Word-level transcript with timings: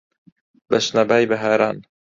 بە 0.69 0.77
شنەبای 0.85 1.25
بەهاران 1.31 1.77